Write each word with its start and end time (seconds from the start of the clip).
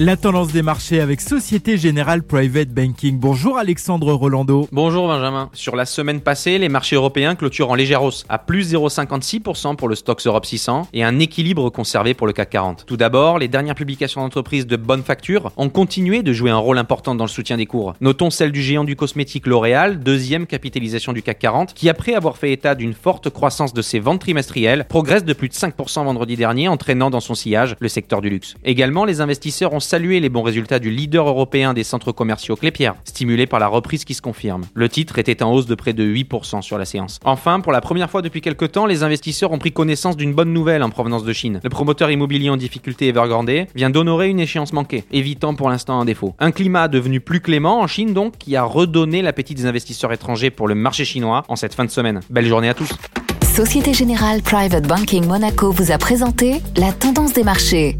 La 0.00 0.16
tendance 0.16 0.52
des 0.52 0.62
marchés 0.62 1.00
avec 1.00 1.20
Société 1.20 1.76
Générale 1.76 2.22
Private 2.22 2.68
Banking. 2.68 3.18
Bonjour 3.18 3.58
Alexandre 3.58 4.12
Rolando. 4.12 4.68
Bonjour 4.70 5.08
Benjamin. 5.08 5.50
Sur 5.54 5.74
la 5.74 5.86
semaine 5.86 6.20
passée, 6.20 6.56
les 6.58 6.68
marchés 6.68 6.94
européens 6.94 7.34
clôturent 7.34 7.72
en 7.72 7.74
légère 7.74 8.04
hausse, 8.04 8.24
à 8.28 8.38
plus 8.38 8.72
0,56% 8.72 9.74
pour 9.74 9.88
le 9.88 9.96
Stoxx 9.96 10.28
Europe 10.28 10.46
600 10.46 10.86
et 10.92 11.02
un 11.02 11.18
équilibre 11.18 11.68
conservé 11.70 12.14
pour 12.14 12.28
le 12.28 12.32
CAC 12.32 12.50
40. 12.50 12.84
Tout 12.86 12.96
d'abord, 12.96 13.40
les 13.40 13.48
dernières 13.48 13.74
publications 13.74 14.20
d'entreprises 14.20 14.68
de 14.68 14.76
bonne 14.76 15.02
facture 15.02 15.50
ont 15.56 15.68
continué 15.68 16.22
de 16.22 16.32
jouer 16.32 16.52
un 16.52 16.58
rôle 16.58 16.78
important 16.78 17.16
dans 17.16 17.24
le 17.24 17.28
soutien 17.28 17.56
des 17.56 17.66
cours. 17.66 17.94
Notons 18.00 18.30
celle 18.30 18.52
du 18.52 18.62
géant 18.62 18.84
du 18.84 18.94
cosmétique 18.94 19.48
L'Oréal, 19.48 19.98
deuxième 19.98 20.46
capitalisation 20.46 21.12
du 21.12 21.24
CAC 21.24 21.40
40, 21.40 21.74
qui 21.74 21.88
après 21.88 22.14
avoir 22.14 22.36
fait 22.36 22.52
état 22.52 22.76
d'une 22.76 22.94
forte 22.94 23.30
croissance 23.30 23.74
de 23.74 23.82
ses 23.82 23.98
ventes 23.98 24.20
trimestrielles, 24.20 24.86
progresse 24.88 25.24
de 25.24 25.32
plus 25.32 25.48
de 25.48 25.54
5% 25.54 26.04
vendredi 26.04 26.36
dernier, 26.36 26.68
entraînant 26.68 27.10
dans 27.10 27.18
son 27.18 27.34
sillage 27.34 27.74
le 27.80 27.88
secteur 27.88 28.20
du 28.20 28.30
luxe. 28.30 28.54
Également, 28.64 29.04
les 29.04 29.20
investisseurs 29.20 29.72
ont 29.72 29.87
salué 29.88 30.20
les 30.20 30.28
bons 30.28 30.42
résultats 30.42 30.78
du 30.78 30.90
leader 30.90 31.26
européen 31.26 31.72
des 31.72 31.82
centres 31.82 32.12
commerciaux 32.12 32.56
Clépierre, 32.56 32.94
stimulé 33.04 33.46
par 33.46 33.58
la 33.58 33.68
reprise 33.68 34.04
qui 34.04 34.12
se 34.12 34.20
confirme. 34.20 34.66
Le 34.74 34.88
titre 34.90 35.18
était 35.18 35.42
en 35.42 35.50
hausse 35.50 35.64
de 35.66 35.74
près 35.74 35.94
de 35.94 36.04
8% 36.04 36.60
sur 36.60 36.76
la 36.76 36.84
séance. 36.84 37.18
Enfin, 37.24 37.60
pour 37.60 37.72
la 37.72 37.80
première 37.80 38.10
fois 38.10 38.20
depuis 38.20 38.42
quelques 38.42 38.72
temps, 38.72 38.84
les 38.84 39.02
investisseurs 39.02 39.50
ont 39.50 39.58
pris 39.58 39.72
connaissance 39.72 40.16
d'une 40.18 40.34
bonne 40.34 40.52
nouvelle 40.52 40.82
en 40.82 40.90
provenance 40.90 41.24
de 41.24 41.32
Chine. 41.32 41.60
Le 41.64 41.70
promoteur 41.70 42.10
immobilier 42.10 42.50
en 42.50 42.58
difficulté 42.58 43.08
Evergrande 43.08 43.50
vient 43.74 43.88
d'honorer 43.88 44.28
une 44.28 44.40
échéance 44.40 44.74
manquée, 44.74 45.04
évitant 45.10 45.54
pour 45.54 45.70
l'instant 45.70 45.98
un 45.98 46.04
défaut. 46.04 46.34
Un 46.38 46.50
climat 46.50 46.88
devenu 46.88 47.20
plus 47.20 47.40
clément 47.40 47.80
en 47.80 47.86
Chine 47.86 48.12
donc, 48.12 48.36
qui 48.36 48.56
a 48.56 48.64
redonné 48.64 49.22
l'appétit 49.22 49.54
des 49.54 49.64
investisseurs 49.64 50.12
étrangers 50.12 50.50
pour 50.50 50.68
le 50.68 50.74
marché 50.74 51.06
chinois 51.06 51.44
en 51.48 51.56
cette 51.56 51.72
fin 51.72 51.86
de 51.86 51.90
semaine. 51.90 52.20
Belle 52.28 52.46
journée 52.46 52.68
à 52.68 52.74
tous. 52.74 52.90
Société 53.42 53.94
Générale 53.94 54.42
Private 54.42 54.86
Banking 54.86 55.26
Monaco 55.26 55.72
vous 55.72 55.90
a 55.92 55.98
présenté 55.98 56.60
la 56.76 56.92
tendance 56.92 57.32
des 57.32 57.42
marchés. 57.42 57.96